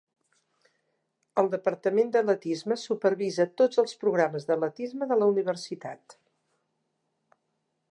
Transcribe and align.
El 1.41 1.49
Departament 1.55 2.09
d'atletisme 2.15 2.77
supervisa 2.85 3.47
tots 3.63 3.83
els 3.85 3.95
programes 4.05 4.49
d'atletisme 4.49 5.11
de 5.13 5.21
la 5.21 5.31
Universitat. 5.35 6.19